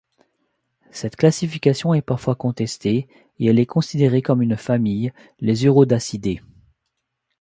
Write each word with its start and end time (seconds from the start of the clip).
Cette 0.89 1.15
classification 1.15 1.93
est 1.93 2.01
parfois 2.01 2.33
contestée 2.33 3.07
et 3.37 3.45
elle 3.45 3.59
est 3.59 3.67
considérée 3.67 4.23
comme 4.23 4.41
une 4.41 4.57
famille 4.57 5.13
les 5.39 5.65
Urodacidae. 5.65 6.41